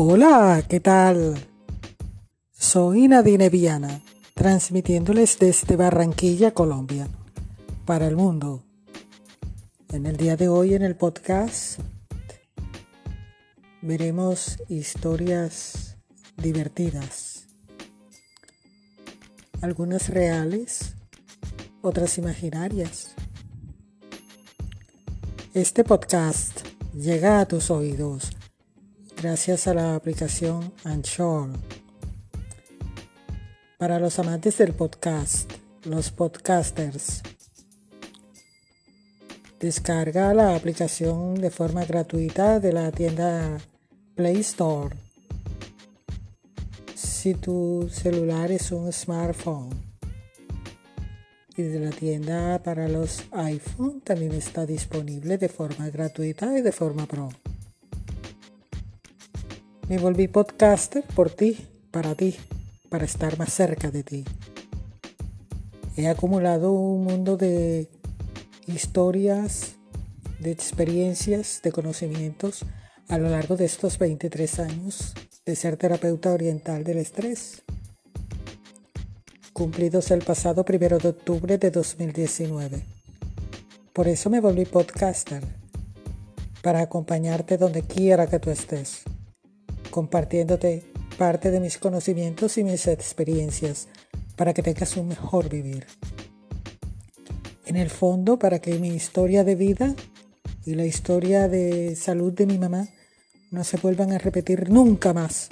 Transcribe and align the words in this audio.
Hola, 0.00 0.64
¿qué 0.68 0.78
tal? 0.78 1.34
Soy 2.52 3.08
Nadine 3.08 3.50
Viana, 3.50 4.00
transmitiéndoles 4.32 5.40
desde 5.40 5.74
Barranquilla, 5.74 6.52
Colombia, 6.52 7.08
para 7.84 8.06
el 8.06 8.14
mundo. 8.14 8.62
En 9.92 10.06
el 10.06 10.16
día 10.16 10.36
de 10.36 10.46
hoy 10.46 10.74
en 10.74 10.82
el 10.82 10.94
podcast 10.94 11.80
veremos 13.82 14.62
historias 14.68 15.96
divertidas, 16.36 17.48
algunas 19.62 20.10
reales, 20.10 20.94
otras 21.82 22.18
imaginarias. 22.18 23.16
Este 25.54 25.82
podcast 25.82 26.60
llega 26.94 27.40
a 27.40 27.46
tus 27.46 27.72
oídos 27.72 28.37
gracias 29.20 29.66
a 29.66 29.74
la 29.74 29.96
aplicación 29.96 30.72
Anchor. 30.84 31.50
Para 33.76 33.98
los 33.98 34.18
amantes 34.18 34.58
del 34.58 34.74
podcast, 34.74 35.52
los 35.84 36.10
podcasters, 36.10 37.22
descarga 39.58 40.32
la 40.34 40.54
aplicación 40.54 41.34
de 41.34 41.50
forma 41.50 41.84
gratuita 41.84 42.60
de 42.60 42.72
la 42.72 42.92
tienda 42.92 43.58
Play 44.14 44.38
Store. 44.38 44.94
Si 46.94 47.34
tu 47.34 47.88
celular 47.90 48.52
es 48.52 48.70
un 48.70 48.92
smartphone 48.92 49.70
y 51.56 51.62
de 51.62 51.80
la 51.80 51.90
tienda 51.90 52.62
para 52.62 52.86
los 52.86 53.24
iPhone 53.32 54.00
también 54.00 54.32
está 54.32 54.64
disponible 54.64 55.38
de 55.38 55.48
forma 55.48 55.88
gratuita 55.90 56.56
y 56.56 56.62
de 56.62 56.70
forma 56.72 57.06
pro. 57.06 57.30
Me 59.88 59.96
volví 59.96 60.28
podcaster 60.28 61.02
por 61.14 61.30
ti, 61.30 61.66
para 61.90 62.14
ti, 62.14 62.36
para 62.90 63.06
estar 63.06 63.38
más 63.38 63.54
cerca 63.54 63.90
de 63.90 64.02
ti. 64.02 64.22
He 65.96 66.08
acumulado 66.08 66.72
un 66.72 67.04
mundo 67.04 67.38
de 67.38 67.88
historias, 68.66 69.76
de 70.40 70.50
experiencias, 70.50 71.62
de 71.62 71.72
conocimientos 71.72 72.66
a 73.08 73.16
lo 73.16 73.30
largo 73.30 73.56
de 73.56 73.64
estos 73.64 73.98
23 73.98 74.58
años 74.60 75.14
de 75.46 75.56
ser 75.56 75.78
terapeuta 75.78 76.32
oriental 76.32 76.84
del 76.84 76.98
estrés, 76.98 77.62
cumplidos 79.54 80.10
el 80.10 80.22
pasado 80.22 80.66
primero 80.66 80.98
de 80.98 81.08
octubre 81.08 81.56
de 81.56 81.70
2019. 81.70 82.84
Por 83.94 84.06
eso 84.06 84.28
me 84.28 84.42
volví 84.42 84.66
podcaster, 84.66 85.42
para 86.60 86.82
acompañarte 86.82 87.56
donde 87.56 87.80
quiera 87.80 88.26
que 88.26 88.38
tú 88.38 88.50
estés 88.50 89.04
compartiéndote 89.90 90.84
parte 91.18 91.50
de 91.50 91.60
mis 91.60 91.78
conocimientos 91.78 92.58
y 92.58 92.64
mis 92.64 92.86
experiencias 92.86 93.88
para 94.36 94.54
que 94.54 94.62
tengas 94.62 94.96
un 94.96 95.08
mejor 95.08 95.48
vivir. 95.48 95.86
En 97.66 97.76
el 97.76 97.90
fondo, 97.90 98.38
para 98.38 98.60
que 98.60 98.78
mi 98.78 98.88
historia 98.88 99.44
de 99.44 99.54
vida 99.54 99.94
y 100.64 100.74
la 100.74 100.86
historia 100.86 101.48
de 101.48 101.96
salud 101.96 102.32
de 102.32 102.46
mi 102.46 102.56
mamá 102.56 102.88
no 103.50 103.64
se 103.64 103.76
vuelvan 103.76 104.12
a 104.12 104.18
repetir 104.18 104.70
nunca 104.70 105.12
más. 105.12 105.48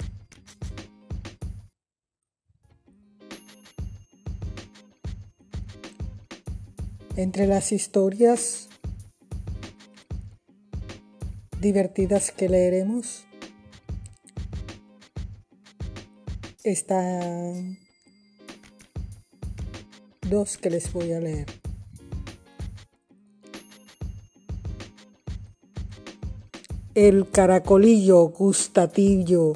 Entre 7.15 7.45
las 7.47 7.71
historias 7.71 8.69
divertidas 11.59 12.31
que 12.31 12.47
leeremos, 12.47 13.26
están 16.71 17.77
dos 20.29 20.57
que 20.57 20.69
les 20.69 20.91
voy 20.91 21.13
a 21.13 21.19
leer. 21.19 21.45
El 26.93 27.29
caracolillo 27.29 28.23
gustatillo. 28.29 29.53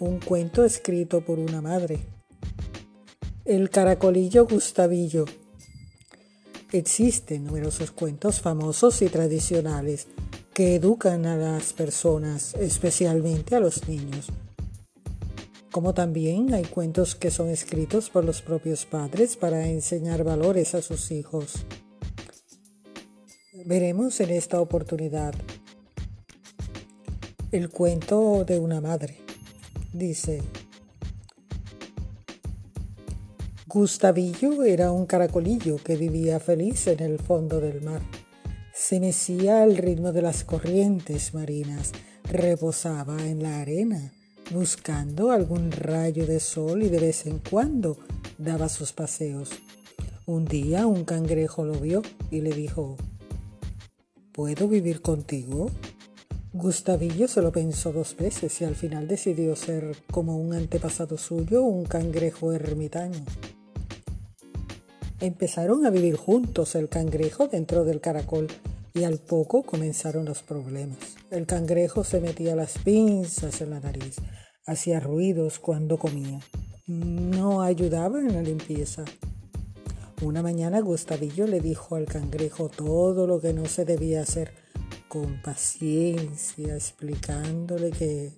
Un 0.00 0.18
cuento 0.18 0.64
escrito 0.64 1.20
por 1.20 1.38
una 1.38 1.60
madre. 1.60 2.00
El 3.44 3.70
caracolillo 3.70 4.46
gustavillo. 4.46 5.26
Existen 6.72 7.44
numerosos 7.44 7.90
cuentos 7.90 8.40
famosos 8.40 9.02
y 9.02 9.08
tradicionales 9.08 10.08
que 10.54 10.74
educan 10.74 11.26
a 11.26 11.36
las 11.36 11.72
personas, 11.72 12.54
especialmente 12.54 13.54
a 13.54 13.60
los 13.60 13.88
niños. 13.88 14.28
Como 15.70 15.94
también 15.94 16.52
hay 16.52 16.64
cuentos 16.64 17.14
que 17.14 17.30
son 17.30 17.48
escritos 17.48 18.10
por 18.10 18.24
los 18.24 18.42
propios 18.42 18.86
padres 18.86 19.36
para 19.36 19.68
enseñar 19.68 20.24
valores 20.24 20.74
a 20.74 20.82
sus 20.82 21.12
hijos. 21.12 21.64
Veremos 23.64 24.18
en 24.20 24.30
esta 24.30 24.60
oportunidad 24.60 25.34
el 27.52 27.68
cuento 27.70 28.44
de 28.44 28.58
una 28.58 28.80
madre. 28.80 29.18
Dice, 29.92 30.42
Gustavillo 33.66 34.64
era 34.64 34.90
un 34.90 35.06
caracolillo 35.06 35.76
que 35.76 35.96
vivía 35.96 36.40
feliz 36.40 36.88
en 36.88 37.00
el 37.00 37.20
fondo 37.20 37.60
del 37.60 37.82
mar 37.82 38.00
se 38.90 38.98
mecía 38.98 39.62
al 39.62 39.76
ritmo 39.76 40.10
de 40.10 40.20
las 40.20 40.42
corrientes 40.42 41.32
marinas, 41.32 41.92
reposaba 42.24 43.24
en 43.24 43.40
la 43.40 43.60
arena, 43.60 44.12
buscando 44.50 45.30
algún 45.30 45.70
rayo 45.70 46.26
de 46.26 46.40
sol 46.40 46.82
y 46.82 46.88
de 46.88 46.98
vez 46.98 47.24
en 47.26 47.38
cuando 47.38 47.98
daba 48.36 48.68
sus 48.68 48.92
paseos. 48.92 49.50
Un 50.26 50.44
día 50.44 50.88
un 50.88 51.04
cangrejo 51.04 51.64
lo 51.64 51.74
vio 51.74 52.02
y 52.32 52.40
le 52.40 52.50
dijo, 52.50 52.96
¿Puedo 54.32 54.66
vivir 54.66 55.02
contigo? 55.02 55.70
Gustavillo 56.52 57.28
se 57.28 57.42
lo 57.42 57.52
pensó 57.52 57.92
dos 57.92 58.16
veces 58.16 58.60
y 58.60 58.64
al 58.64 58.74
final 58.74 59.06
decidió 59.06 59.54
ser 59.54 59.98
como 60.10 60.36
un 60.36 60.52
antepasado 60.52 61.16
suyo, 61.16 61.62
un 61.62 61.84
cangrejo 61.84 62.52
ermitaño. 62.52 63.24
Empezaron 65.20 65.86
a 65.86 65.90
vivir 65.90 66.16
juntos 66.16 66.74
el 66.74 66.88
cangrejo 66.88 67.46
dentro 67.46 67.84
del 67.84 68.00
caracol 68.00 68.48
y 68.94 69.04
al 69.04 69.18
poco 69.18 69.62
comenzaron 69.62 70.24
los 70.24 70.42
problemas. 70.42 70.98
El 71.30 71.46
cangrejo 71.46 72.04
se 72.04 72.20
metía 72.20 72.56
las 72.56 72.78
pinzas 72.78 73.60
en 73.60 73.70
la 73.70 73.80
nariz, 73.80 74.16
hacía 74.66 75.00
ruidos 75.00 75.58
cuando 75.58 75.98
comía. 75.98 76.40
No 76.86 77.62
ayudaba 77.62 78.20
en 78.20 78.34
la 78.34 78.42
limpieza. 78.42 79.04
Una 80.22 80.42
mañana 80.42 80.80
Gustavillo 80.80 81.46
le 81.46 81.60
dijo 81.60 81.96
al 81.96 82.06
cangrejo 82.06 82.68
todo 82.68 83.26
lo 83.26 83.40
que 83.40 83.52
no 83.52 83.66
se 83.66 83.84
debía 83.84 84.22
hacer 84.22 84.52
con 85.08 85.40
paciencia, 85.42 86.74
explicándole 86.74 87.90
que 87.90 88.32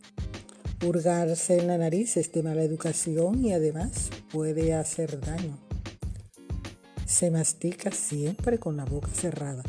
hurgarse 0.86 1.58
en 1.58 1.66
la 1.66 1.78
nariz 1.78 2.16
es 2.16 2.32
de 2.32 2.42
mala 2.42 2.62
educación 2.62 3.44
y 3.44 3.52
además 3.52 4.10
puede 4.30 4.74
hacer 4.74 5.20
daño. 5.20 5.58
Se 7.06 7.30
mastica 7.30 7.90
siempre 7.90 8.58
con 8.58 8.76
la 8.76 8.84
boca 8.84 9.08
cerrada. 9.08 9.62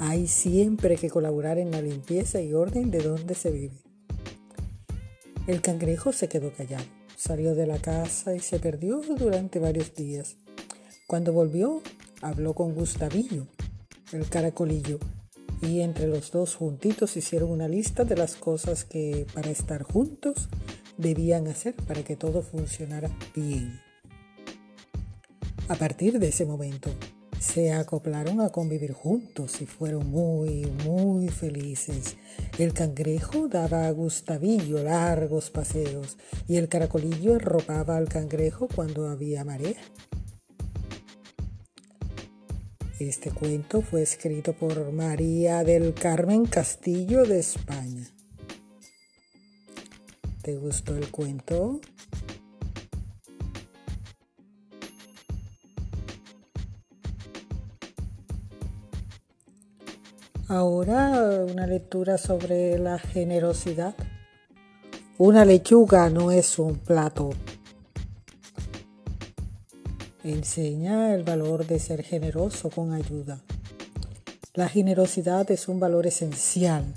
Hay 0.00 0.28
siempre 0.28 0.96
que 0.96 1.10
colaborar 1.10 1.58
en 1.58 1.72
la 1.72 1.82
limpieza 1.82 2.40
y 2.40 2.54
orden 2.54 2.92
de 2.92 3.00
donde 3.00 3.34
se 3.34 3.50
vive. 3.50 3.74
El 5.48 5.60
cangrejo 5.60 6.12
se 6.12 6.28
quedó 6.28 6.52
callado, 6.52 6.84
salió 7.16 7.56
de 7.56 7.66
la 7.66 7.78
casa 7.78 8.34
y 8.36 8.40
se 8.40 8.60
perdió 8.60 9.00
durante 9.00 9.58
varios 9.58 9.94
días. 9.94 10.36
Cuando 11.08 11.32
volvió, 11.32 11.82
habló 12.22 12.54
con 12.54 12.74
Gustavillo, 12.74 13.46
el 14.12 14.28
caracolillo, 14.28 15.00
y 15.60 15.80
entre 15.80 16.06
los 16.06 16.30
dos 16.30 16.54
juntitos 16.54 17.16
hicieron 17.16 17.50
una 17.50 17.66
lista 17.66 18.04
de 18.04 18.16
las 18.16 18.36
cosas 18.36 18.84
que 18.84 19.26
para 19.34 19.50
estar 19.50 19.82
juntos 19.82 20.48
debían 20.96 21.48
hacer 21.48 21.74
para 21.74 22.04
que 22.04 22.14
todo 22.14 22.42
funcionara 22.42 23.10
bien. 23.34 23.80
A 25.68 25.74
partir 25.74 26.18
de 26.20 26.28
ese 26.28 26.46
momento, 26.46 26.90
se 27.40 27.72
acoplaron 27.72 28.40
a 28.40 28.50
convivir 28.50 28.92
juntos 28.92 29.60
y 29.60 29.66
fueron 29.66 30.10
muy, 30.10 30.66
muy 30.84 31.28
felices. 31.28 32.16
El 32.58 32.72
cangrejo 32.72 33.48
daba 33.48 33.86
a 33.86 33.90
Gustavillo 33.90 34.82
largos 34.82 35.50
paseos 35.50 36.16
y 36.46 36.56
el 36.56 36.68
caracolillo 36.68 37.36
arropaba 37.36 37.96
al 37.96 38.08
cangrejo 38.08 38.68
cuando 38.74 39.08
había 39.08 39.44
marea. 39.44 39.80
Este 42.98 43.30
cuento 43.30 43.80
fue 43.80 44.02
escrito 44.02 44.54
por 44.54 44.90
María 44.90 45.62
del 45.62 45.94
Carmen 45.94 46.46
Castillo 46.46 47.22
de 47.24 47.38
España. 47.38 48.04
¿Te 50.42 50.56
gustó 50.56 50.96
el 50.96 51.08
cuento? 51.10 51.80
Ahora 60.50 61.44
una 61.46 61.66
lectura 61.66 62.16
sobre 62.16 62.78
la 62.78 62.98
generosidad. 62.98 63.94
Una 65.18 65.44
lechuga 65.44 66.08
no 66.08 66.30
es 66.30 66.58
un 66.58 66.78
plato. 66.78 67.28
Enseña 70.24 71.14
el 71.14 71.22
valor 71.22 71.66
de 71.66 71.78
ser 71.78 72.02
generoso 72.02 72.70
con 72.70 72.94
ayuda. 72.94 73.42
La 74.54 74.70
generosidad 74.70 75.50
es 75.50 75.68
un 75.68 75.80
valor 75.80 76.06
esencial 76.06 76.94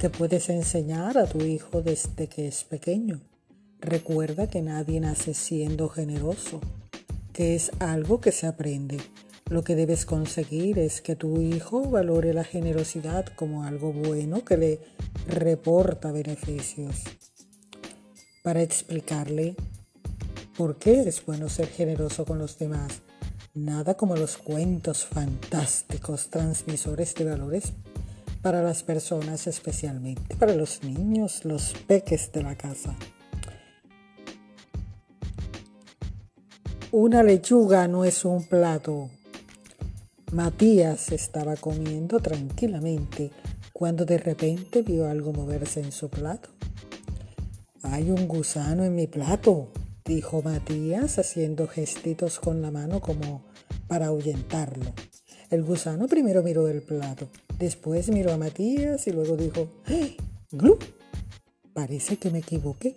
que 0.00 0.08
puedes 0.08 0.48
enseñar 0.48 1.18
a 1.18 1.26
tu 1.26 1.42
hijo 1.42 1.82
desde 1.82 2.26
que 2.26 2.48
es 2.48 2.64
pequeño. 2.64 3.20
Recuerda 3.80 4.48
que 4.48 4.62
nadie 4.62 4.98
nace 5.00 5.34
siendo 5.34 5.90
generoso, 5.90 6.62
que 7.34 7.54
es 7.54 7.70
algo 7.80 8.22
que 8.22 8.32
se 8.32 8.46
aprende 8.46 8.96
lo 9.50 9.62
que 9.62 9.76
debes 9.76 10.06
conseguir 10.06 10.78
es 10.78 11.02
que 11.02 11.16
tu 11.16 11.40
hijo 11.40 11.82
valore 11.90 12.32
la 12.32 12.44
generosidad 12.44 13.26
como 13.26 13.64
algo 13.64 13.92
bueno 13.92 14.44
que 14.44 14.56
le 14.56 14.80
reporta 15.26 16.12
beneficios. 16.12 17.02
Para 18.42 18.62
explicarle 18.62 19.54
por 20.56 20.76
qué 20.78 21.02
es 21.02 21.24
bueno 21.24 21.48
ser 21.48 21.68
generoso 21.68 22.24
con 22.24 22.38
los 22.38 22.58
demás, 22.58 23.02
nada 23.54 23.94
como 23.94 24.16
los 24.16 24.38
cuentos 24.38 25.04
fantásticos 25.04 26.30
transmisores 26.30 27.14
de 27.14 27.24
valores 27.24 27.72
para 28.40 28.62
las 28.62 28.82
personas, 28.82 29.46
especialmente 29.46 30.36
para 30.36 30.54
los 30.54 30.82
niños, 30.82 31.44
los 31.44 31.74
peques 31.86 32.32
de 32.32 32.42
la 32.42 32.56
casa. 32.56 32.96
Una 36.90 37.22
lechuga 37.22 37.88
no 37.88 38.04
es 38.04 38.24
un 38.24 38.44
plato, 38.44 39.10
Matías 40.34 41.12
estaba 41.12 41.54
comiendo 41.54 42.18
tranquilamente 42.18 43.30
cuando 43.72 44.04
de 44.04 44.18
repente 44.18 44.82
vio 44.82 45.08
algo 45.08 45.32
moverse 45.32 45.78
en 45.78 45.92
su 45.92 46.08
plato. 46.08 46.48
Hay 47.84 48.10
un 48.10 48.26
gusano 48.26 48.82
en 48.82 48.96
mi 48.96 49.06
plato, 49.06 49.70
dijo 50.04 50.42
Matías 50.42 51.20
haciendo 51.20 51.68
gestitos 51.68 52.40
con 52.40 52.62
la 52.62 52.72
mano 52.72 53.00
como 53.00 53.44
para 53.86 54.06
ahuyentarlo. 54.06 54.92
El 55.50 55.62
gusano 55.62 56.08
primero 56.08 56.42
miró 56.42 56.66
el 56.66 56.82
plato, 56.82 57.28
después 57.56 58.08
miró 58.08 58.32
a 58.32 58.36
Matías 58.36 59.06
y 59.06 59.12
luego 59.12 59.36
dijo, 59.36 59.68
¡Eh! 59.86 60.16
¡Glu! 60.50 60.80
Parece 61.74 62.16
que 62.16 62.30
me 62.30 62.40
equivoqué. 62.40 62.96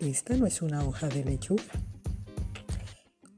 Esta 0.00 0.36
no 0.36 0.46
es 0.46 0.60
una 0.60 0.84
hoja 0.84 1.08
de 1.08 1.24
lechuga. 1.24 1.62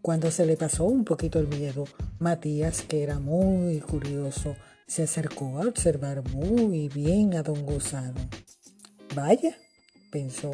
Cuando 0.03 0.33
se 0.33 0.47
le 0.47 0.57
pasó 0.57 0.83
un 0.83 1.05
poquito 1.05 1.39
el 1.39 1.47
miedo, 1.47 1.85
Matías, 2.19 2.83
que 2.83 3.03
era 3.03 3.19
muy 3.19 3.81
curioso, 3.81 4.57
se 4.87 5.03
acercó 5.03 5.59
a 5.59 5.67
observar 5.67 6.23
muy 6.31 6.89
bien 6.89 7.35
a 7.35 7.43
don 7.43 7.65
Gusano. 7.65 8.21
Vaya, 9.15 9.57
pensó, 10.11 10.53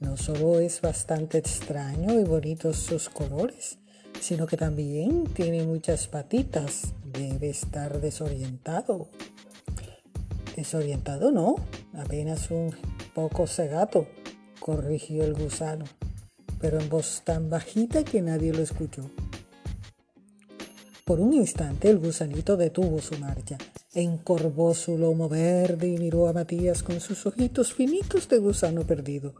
no 0.00 0.16
solo 0.16 0.60
es 0.60 0.80
bastante 0.80 1.38
extraño 1.38 2.18
y 2.18 2.24
bonitos 2.24 2.76
sus 2.76 3.08
colores, 3.08 3.78
sino 4.20 4.46
que 4.46 4.56
también 4.56 5.24
tiene 5.34 5.62
muchas 5.64 6.08
patitas. 6.08 6.94
Debe 7.04 7.50
estar 7.50 8.00
desorientado. 8.00 9.08
Desorientado 10.56 11.30
no, 11.30 11.56
apenas 11.94 12.50
un 12.50 12.74
poco 13.14 13.46
cegato, 13.46 14.06
corrigió 14.60 15.24
el 15.24 15.34
gusano 15.34 15.84
pero 16.60 16.80
en 16.80 16.88
voz 16.88 17.22
tan 17.24 17.50
bajita 17.50 18.04
que 18.04 18.20
nadie 18.20 18.52
lo 18.52 18.62
escuchó. 18.62 19.10
Por 21.08 21.20
un 21.20 21.32
instante 21.32 21.88
el 21.88 22.00
gusanito 22.00 22.58
detuvo 22.58 23.00
su 23.00 23.16
marcha, 23.16 23.56
encorvó 23.94 24.74
su 24.74 24.98
lomo 24.98 25.26
verde 25.26 25.88
y 25.88 25.96
miró 25.96 26.28
a 26.28 26.34
Matías 26.34 26.82
con 26.82 27.00
sus 27.00 27.24
ojitos 27.24 27.72
finitos 27.72 28.28
de 28.28 28.36
gusano 28.36 28.86
perdido. 28.86 29.34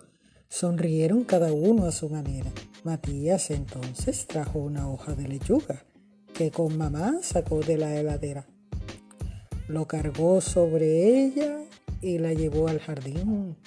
Sonrieron 0.49 1.25
cada 1.25 1.53
uno 1.53 1.85
a 1.85 1.93
su 1.93 2.09
manera. 2.09 2.50
Matías 2.85 3.50
entonces 3.50 4.26
trajo 4.26 4.61
una 4.61 4.91
hoja 4.91 5.15
de 5.15 5.29
lechuga 5.29 5.85
que 6.32 6.50
con 6.50 6.79
mamá 6.79 7.19
sacó 7.20 7.61
de 7.61 7.76
la 7.76 8.00
heladera. 8.00 8.47
Lo 9.67 9.87
cargó 9.87 10.41
sobre 10.41 11.23
ella 11.23 11.59
y 12.00 12.17
la 12.17 12.32
llevó 12.32 12.69
al 12.69 12.79
jardín. 12.79 13.59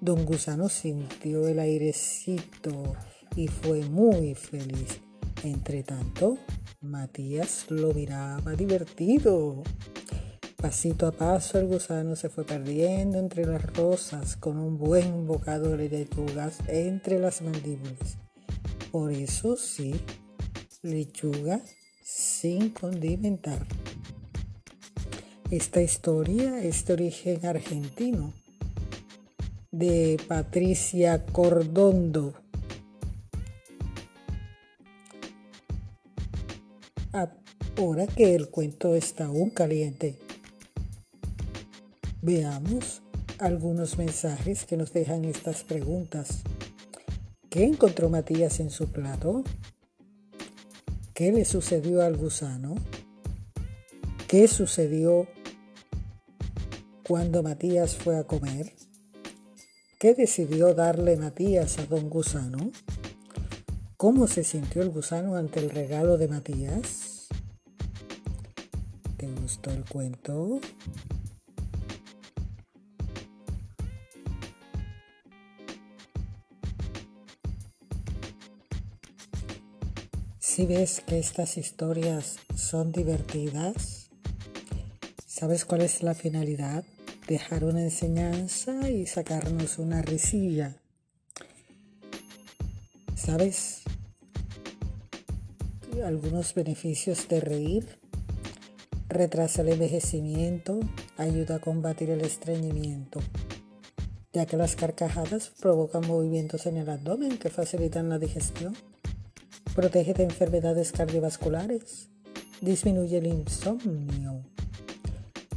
Don 0.00 0.24
Gusano 0.26 0.68
sintió 0.68 1.48
el 1.48 1.58
airecito 1.58 2.94
y 3.34 3.48
fue 3.48 3.80
muy 3.86 4.36
feliz. 4.36 5.00
Entre 5.44 5.82
tanto, 5.84 6.38
Matías 6.80 7.66
lo 7.70 7.92
miraba 7.94 8.52
divertido. 8.52 9.62
Pasito 10.56 11.06
a 11.06 11.12
paso 11.12 11.58
el 11.58 11.68
gusano 11.68 12.16
se 12.16 12.28
fue 12.28 12.44
perdiendo 12.44 13.18
entre 13.18 13.46
las 13.46 13.62
rosas 13.74 14.36
con 14.36 14.58
un 14.58 14.76
buen 14.76 15.26
bocado 15.26 15.76
de 15.76 15.88
lechugas 15.88 16.58
entre 16.66 17.20
las 17.20 17.42
mandíbulas. 17.42 18.18
Por 18.90 19.12
eso 19.12 19.56
sí, 19.56 19.94
lechuga 20.82 21.60
sin 22.02 22.70
condimentar. 22.70 23.64
Esta 25.50 25.80
historia 25.80 26.62
es 26.62 26.84
de 26.84 26.92
origen 26.94 27.46
argentino 27.46 28.32
de 29.70 30.20
Patricia 30.26 31.24
Cordondo. 31.24 32.34
Ahora 37.78 38.08
que 38.08 38.34
el 38.34 38.48
cuento 38.48 38.96
está 38.96 39.26
aún 39.26 39.50
caliente, 39.50 40.18
veamos 42.20 43.02
algunos 43.38 43.98
mensajes 43.98 44.64
que 44.64 44.76
nos 44.76 44.92
dejan 44.92 45.24
estas 45.24 45.62
preguntas. 45.62 46.40
¿Qué 47.48 47.62
encontró 47.62 48.10
Matías 48.10 48.58
en 48.58 48.70
su 48.70 48.90
plato? 48.90 49.44
¿Qué 51.14 51.30
le 51.30 51.44
sucedió 51.44 52.02
al 52.02 52.16
gusano? 52.16 52.74
¿Qué 54.26 54.48
sucedió 54.48 55.28
cuando 57.04 57.44
Matías 57.44 57.94
fue 57.94 58.18
a 58.18 58.24
comer? 58.24 58.72
¿Qué 60.00 60.14
decidió 60.14 60.74
darle 60.74 61.16
Matías 61.16 61.78
a 61.78 61.86
don 61.86 62.10
Gusano? 62.10 62.72
¿Cómo 63.96 64.26
se 64.26 64.42
sintió 64.42 64.82
el 64.82 64.90
gusano 64.90 65.36
ante 65.36 65.60
el 65.60 65.70
regalo 65.70 66.18
de 66.18 66.26
Matías? 66.26 67.07
¿Te 69.18 69.26
gustó 69.26 69.70
el 69.70 69.84
cuento? 69.84 70.60
Si 80.38 80.64
ves 80.64 81.02
que 81.06 81.18
estas 81.18 81.58
historias 81.58 82.38
son 82.56 82.92
divertidas, 82.92 84.08
¿sabes 85.26 85.66
cuál 85.66 85.82
es 85.82 86.02
la 86.02 86.14
finalidad? 86.14 86.84
dejar 87.28 87.62
una 87.62 87.82
enseñanza 87.82 88.88
y 88.88 89.06
sacarnos 89.06 89.78
una 89.78 90.00
risilla. 90.00 90.80
¿Sabes? 93.14 93.82
Algunos 96.04 96.54
beneficios 96.54 97.28
de 97.28 97.40
reír. 97.40 97.97
Retrasa 99.08 99.62
el 99.62 99.70
envejecimiento, 99.70 100.80
ayuda 101.16 101.56
a 101.56 101.58
combatir 101.60 102.10
el 102.10 102.20
estreñimiento, 102.20 103.20
ya 104.34 104.44
que 104.44 104.58
las 104.58 104.76
carcajadas 104.76 105.50
provocan 105.58 106.06
movimientos 106.06 106.66
en 106.66 106.76
el 106.76 106.90
abdomen 106.90 107.38
que 107.38 107.48
facilitan 107.48 108.10
la 108.10 108.18
digestión. 108.18 108.76
Protege 109.74 110.12
de 110.12 110.24
enfermedades 110.24 110.92
cardiovasculares, 110.92 112.10
disminuye 112.60 113.16
el 113.16 113.28
insomnio, 113.28 114.44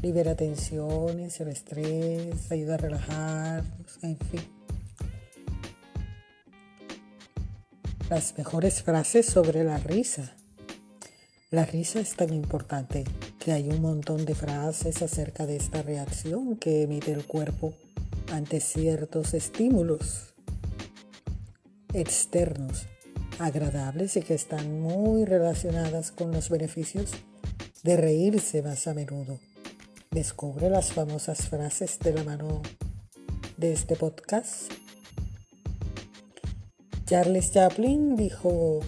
libera 0.01 0.33
tensiones, 0.35 1.41
el 1.41 1.49
estrés, 1.49 2.49
ayuda 2.53 2.75
a 2.75 2.77
relajarnos, 2.77 3.99
en 4.01 4.17
fin. 4.17 4.41
Las 8.09 8.37
mejores 8.37 8.81
frases 8.81 9.25
sobre 9.25 9.65
la 9.65 9.77
risa. 9.77 10.37
La 11.49 11.65
risa 11.65 11.99
es 11.99 12.15
tan 12.15 12.33
importante 12.33 13.03
que 13.43 13.51
hay 13.51 13.69
un 13.69 13.81
montón 13.81 14.23
de 14.25 14.35
frases 14.35 15.01
acerca 15.01 15.47
de 15.47 15.55
esta 15.55 15.81
reacción 15.81 16.57
que 16.57 16.83
emite 16.83 17.11
el 17.11 17.25
cuerpo 17.25 17.73
ante 18.31 18.59
ciertos 18.59 19.33
estímulos 19.33 20.35
externos 21.91 22.85
agradables 23.39 24.15
y 24.15 24.21
que 24.21 24.35
están 24.35 24.79
muy 24.79 25.25
relacionadas 25.25 26.11
con 26.11 26.31
los 26.31 26.49
beneficios 26.49 27.13
de 27.81 27.97
reírse 27.97 28.61
más 28.61 28.87
a 28.87 28.93
menudo. 28.93 29.39
Descubre 30.11 30.69
las 30.69 30.93
famosas 30.93 31.49
frases 31.49 31.97
de 31.97 32.13
la 32.13 32.23
mano 32.23 32.61
de 33.57 33.73
este 33.73 33.95
podcast. 33.95 34.71
Charles 37.07 37.51
Chaplin 37.51 38.15
dijo, 38.15 38.81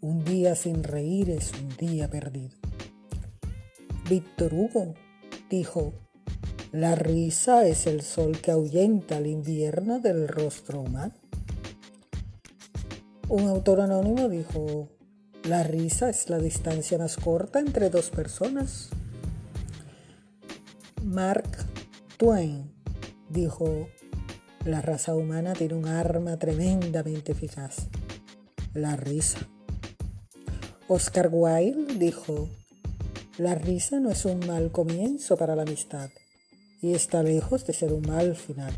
un 0.00 0.24
día 0.24 0.56
sin 0.56 0.82
reír 0.82 1.28
es 1.28 1.52
un 1.52 1.76
día 1.76 2.08
perdido. 2.08 2.61
Víctor 4.08 4.52
Hugo 4.54 4.94
dijo, 5.48 5.92
La 6.72 6.94
risa 6.94 7.66
es 7.66 7.86
el 7.86 8.02
sol 8.02 8.40
que 8.40 8.50
ahuyenta 8.50 9.18
el 9.18 9.26
invierno 9.26 10.00
del 10.00 10.28
rostro 10.28 10.80
humano. 10.80 11.14
Un 13.28 13.48
autor 13.48 13.80
anónimo 13.80 14.28
dijo, 14.28 14.90
la 15.44 15.62
risa 15.62 16.10
es 16.10 16.28
la 16.30 16.38
distancia 16.38 16.98
más 16.98 17.16
corta 17.16 17.58
entre 17.58 17.90
dos 17.90 18.10
personas. 18.10 18.90
Mark 21.02 21.48
Twain 22.16 22.70
dijo, 23.28 23.88
la 24.64 24.82
raza 24.82 25.16
humana 25.16 25.54
tiene 25.54 25.74
un 25.74 25.86
arma 25.86 26.38
tremendamente 26.38 27.32
eficaz, 27.32 27.88
la 28.74 28.94
risa. 28.96 29.38
Oscar 30.86 31.30
Wilde 31.32 31.94
dijo, 31.94 32.48
la 33.38 33.54
risa 33.54 33.98
no 33.98 34.10
es 34.10 34.24
un 34.26 34.46
mal 34.46 34.70
comienzo 34.70 35.36
para 35.36 35.56
la 35.56 35.62
amistad 35.62 36.10
y 36.82 36.94
está 36.94 37.22
lejos 37.22 37.64
de 37.66 37.72
ser 37.72 37.92
un 37.92 38.02
mal 38.02 38.36
final. 38.36 38.74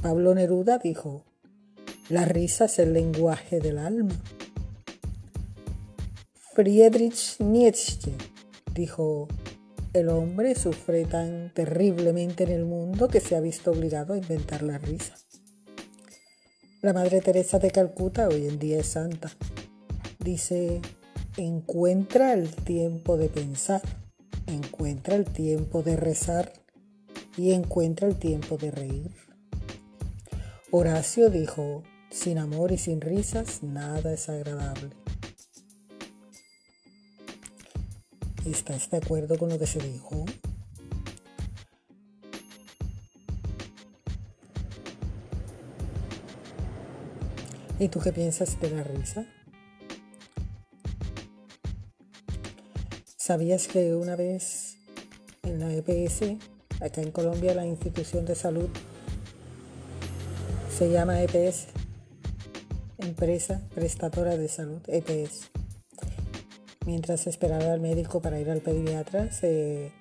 Pablo 0.00 0.34
Neruda 0.34 0.78
dijo, 0.78 1.24
la 2.08 2.24
risa 2.24 2.64
es 2.64 2.78
el 2.78 2.94
lenguaje 2.94 3.60
del 3.60 3.78
alma. 3.78 4.14
Friedrich 6.54 7.38
Nietzsche 7.40 8.12
dijo, 8.74 9.28
el 9.92 10.08
hombre 10.08 10.54
sufre 10.54 11.04
tan 11.04 11.52
terriblemente 11.52 12.44
en 12.44 12.50
el 12.50 12.64
mundo 12.64 13.08
que 13.08 13.20
se 13.20 13.36
ha 13.36 13.40
visto 13.40 13.72
obligado 13.72 14.14
a 14.14 14.18
inventar 14.18 14.62
la 14.62 14.78
risa. 14.78 15.14
La 16.80 16.94
Madre 16.94 17.20
Teresa 17.20 17.58
de 17.58 17.70
Calcuta 17.70 18.28
hoy 18.28 18.46
en 18.46 18.58
día 18.58 18.78
es 18.78 18.86
santa. 18.86 19.30
Dice, 20.18 20.80
encuentra 21.36 22.32
el 22.32 22.54
tiempo 22.54 23.16
de 23.16 23.28
pensar, 23.28 23.82
encuentra 24.46 25.14
el 25.14 25.24
tiempo 25.24 25.82
de 25.82 25.96
rezar 25.96 26.52
y 27.36 27.52
encuentra 27.52 28.08
el 28.08 28.18
tiempo 28.18 28.56
de 28.56 28.70
reír. 28.70 29.10
Horacio 30.70 31.30
dijo, 31.30 31.82
sin 32.10 32.38
amor 32.38 32.72
y 32.72 32.78
sin 32.78 33.00
risas, 33.00 33.62
nada 33.62 34.12
es 34.12 34.28
agradable. 34.28 34.90
¿Estás 38.44 38.90
de 38.90 38.96
acuerdo 38.96 39.38
con 39.38 39.50
lo 39.50 39.58
que 39.58 39.66
se 39.66 39.80
dijo? 39.80 40.24
¿Y 47.78 47.88
tú 47.88 48.00
qué 48.00 48.12
piensas 48.12 48.60
de 48.60 48.70
la 48.70 48.82
risa? 48.82 49.26
¿Sabías 53.30 53.68
que 53.68 53.94
una 53.94 54.16
vez 54.16 54.78
en 55.44 55.60
la 55.60 55.72
EPS, 55.72 56.36
acá 56.80 57.00
en 57.00 57.12
Colombia, 57.12 57.54
la 57.54 57.64
institución 57.64 58.26
de 58.26 58.34
salud 58.34 58.68
se 60.76 60.90
llama 60.90 61.22
EPS, 61.22 61.68
Empresa 62.98 63.62
Prestadora 63.72 64.36
de 64.36 64.48
Salud, 64.48 64.80
EPS? 64.88 65.48
Mientras 66.86 67.28
esperaba 67.28 67.72
al 67.72 67.78
médico 67.78 68.20
para 68.20 68.40
ir 68.40 68.50
al 68.50 68.62
pediatra, 68.62 69.30
se 69.30 69.92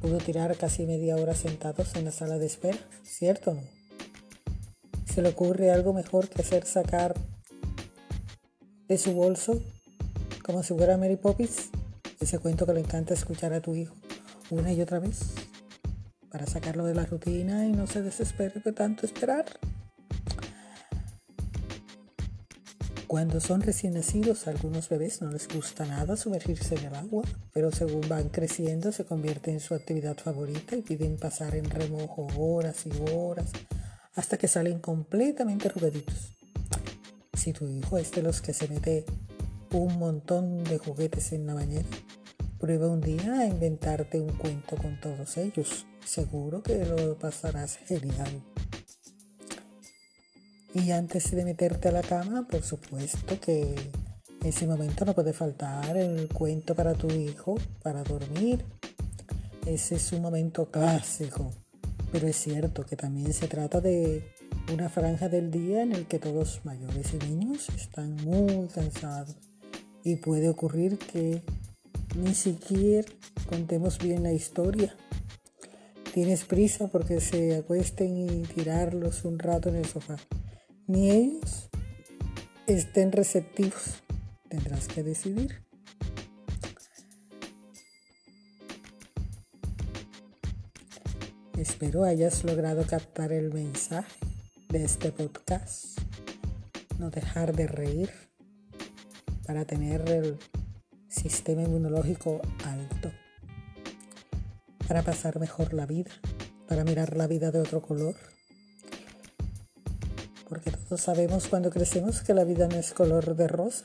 pudo 0.00 0.18
tirar 0.18 0.56
casi 0.56 0.86
media 0.86 1.14
hora 1.14 1.36
sentados 1.36 1.94
en 1.94 2.06
la 2.06 2.10
sala 2.10 2.38
de 2.38 2.46
espera, 2.46 2.78
¿cierto? 3.04 3.56
¿Se 5.04 5.22
le 5.22 5.28
ocurre 5.28 5.70
algo 5.70 5.92
mejor 5.92 6.28
que 6.28 6.42
hacer 6.42 6.66
sacar 6.66 7.14
de 8.88 8.98
su 8.98 9.12
bolso, 9.12 9.62
como 10.42 10.64
si 10.64 10.74
fuera 10.74 10.96
Mary 10.96 11.14
Poppins, 11.14 11.70
ese 12.20 12.38
cuento 12.38 12.66
que 12.66 12.74
le 12.74 12.80
encanta 12.80 13.14
escuchar 13.14 13.52
a 13.54 13.60
tu 13.60 13.74
hijo 13.74 13.94
una 14.50 14.72
y 14.72 14.80
otra 14.80 14.98
vez, 14.98 15.20
para 16.30 16.46
sacarlo 16.46 16.84
de 16.84 16.94
la 16.94 17.06
rutina 17.06 17.66
y 17.66 17.72
no 17.72 17.86
se 17.86 18.02
desespere 18.02 18.60
de 18.60 18.72
tanto 18.72 19.06
esperar? 19.06 19.46
Cuando 23.06 23.40
son 23.40 23.60
recién 23.60 23.94
nacidos, 23.94 24.46
a 24.46 24.50
algunos 24.50 24.88
bebés 24.88 25.20
no 25.20 25.32
les 25.32 25.48
gusta 25.48 25.84
nada 25.84 26.16
sumergirse 26.16 26.76
en 26.76 26.84
el 26.84 26.94
agua, 26.94 27.24
pero 27.52 27.72
según 27.72 28.08
van 28.08 28.28
creciendo 28.28 28.92
se 28.92 29.04
convierte 29.04 29.50
en 29.50 29.58
su 29.58 29.74
actividad 29.74 30.16
favorita 30.16 30.76
y 30.76 30.82
piden 30.82 31.16
pasar 31.16 31.56
en 31.56 31.68
remojo 31.68 32.28
horas 32.36 32.86
y 32.86 32.92
horas 33.12 33.50
hasta 34.14 34.36
que 34.36 34.46
salen 34.46 34.78
completamente 34.78 35.66
arrugaditos. 35.66 36.36
Si 37.36 37.52
tu 37.52 37.66
hijo 37.66 37.98
es 37.98 38.12
de 38.12 38.22
los 38.22 38.40
que 38.40 38.52
se 38.52 38.68
mete 38.68 39.04
un 39.72 39.98
montón 39.98 40.62
de 40.62 40.78
juguetes 40.78 41.32
en 41.32 41.46
la 41.46 41.54
bañera, 41.54 41.88
prueba 42.60 42.88
un 42.88 43.00
día 43.00 43.40
a 43.40 43.46
inventarte 43.46 44.20
un 44.20 44.36
cuento 44.36 44.76
con 44.76 45.00
todos 45.00 45.38
ellos. 45.38 45.86
Seguro 46.04 46.62
que 46.62 46.84
lo 46.84 47.18
pasarás 47.18 47.78
genial. 47.78 48.42
Y 50.74 50.90
antes 50.90 51.30
de 51.30 51.44
meterte 51.44 51.88
a 51.88 51.92
la 51.92 52.02
cama, 52.02 52.46
por 52.46 52.62
supuesto 52.62 53.40
que 53.40 53.74
ese 54.44 54.66
momento 54.66 55.06
no 55.06 55.14
puede 55.14 55.32
faltar 55.32 55.96
el 55.96 56.28
cuento 56.28 56.74
para 56.74 56.92
tu 56.92 57.08
hijo, 57.08 57.56
para 57.82 58.04
dormir. 58.04 58.64
Ese 59.66 59.96
es 59.96 60.12
un 60.12 60.20
momento 60.20 60.70
clásico, 60.70 61.50
pero 62.12 62.28
es 62.28 62.36
cierto 62.36 62.84
que 62.84 62.96
también 62.96 63.32
se 63.32 63.48
trata 63.48 63.80
de 63.80 64.22
una 64.72 64.90
franja 64.90 65.28
del 65.30 65.50
día 65.50 65.82
en 65.82 65.92
el 65.92 66.06
que 66.06 66.18
todos 66.18 66.60
mayores 66.64 67.14
y 67.14 67.26
niños 67.26 67.68
están 67.70 68.16
muy 68.16 68.68
cansados 68.68 69.36
y 70.04 70.16
puede 70.16 70.48
ocurrir 70.48 70.98
que 70.98 71.42
ni 72.16 72.34
siquiera 72.34 73.08
contemos 73.48 73.98
bien 73.98 74.22
la 74.22 74.32
historia. 74.32 74.94
Tienes 76.12 76.44
prisa 76.44 76.88
porque 76.88 77.20
se 77.20 77.56
acuesten 77.56 78.16
y 78.16 78.42
tirarlos 78.42 79.24
un 79.24 79.38
rato 79.38 79.68
en 79.68 79.76
el 79.76 79.86
sofá 79.86 80.16
ni 80.90 81.08
ellos 81.12 81.70
estén 82.66 83.12
receptivos. 83.12 84.02
Tendrás 84.48 84.88
que 84.88 85.04
decidir. 85.04 85.62
Espero 91.56 92.02
hayas 92.02 92.42
logrado 92.42 92.84
captar 92.88 93.30
el 93.32 93.54
mensaje 93.54 94.18
de 94.68 94.84
este 94.84 95.12
podcast. 95.12 96.00
No 96.98 97.10
dejar 97.10 97.54
de 97.54 97.68
reír 97.68 98.10
para 99.46 99.64
tener 99.64 100.08
el 100.10 100.38
sistema 101.10 101.62
inmunológico 101.62 102.40
alto. 102.64 103.12
Para 104.88 105.02
pasar 105.02 105.38
mejor 105.38 105.74
la 105.74 105.84
vida. 105.84 106.12
Para 106.66 106.84
mirar 106.84 107.16
la 107.16 107.26
vida 107.26 107.50
de 107.50 107.60
otro 107.60 107.82
color 107.82 108.14
porque 110.50 110.72
todos 110.72 111.00
sabemos 111.00 111.46
cuando 111.46 111.70
crecemos 111.70 112.22
que 112.22 112.34
la 112.34 112.42
vida 112.42 112.66
no 112.66 112.74
es 112.74 112.92
color 112.92 113.36
de 113.36 113.46
rosa, 113.46 113.84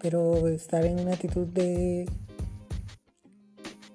pero 0.00 0.48
estar 0.48 0.86
en 0.86 0.98
una 0.98 1.12
actitud 1.12 1.46
de 1.46 2.08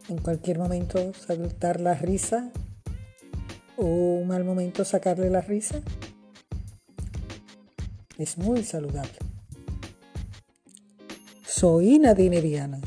en 0.10 0.18
cualquier 0.20 0.60
momento 0.60 1.14
saltar 1.16 1.82
la 1.82 1.96
risa 1.96 2.52
o 3.78 3.86
un 3.86 4.28
mal 4.28 4.46
momento 4.46 4.86
sacarle 4.86 5.32
la 5.32 5.42
risa 5.42 5.82
es 8.20 8.38
muy 8.38 8.64
saludable. 8.64 9.27
Soy 11.60 11.98
Nadine 11.98 12.40
Viana, 12.40 12.80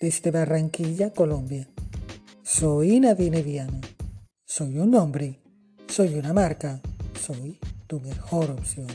desde 0.00 0.32
Barranquilla, 0.32 1.12
Colombia. 1.12 1.68
Soy 2.42 2.98
Nadine 2.98 3.42
Viana. 3.44 3.80
Soy 4.44 4.76
un 4.78 4.96
hombre 4.96 5.38
soy 5.86 6.18
una 6.18 6.32
marca, 6.32 6.80
soy 7.24 7.60
tu 7.86 8.00
mejor 8.00 8.50
opción. 8.50 8.88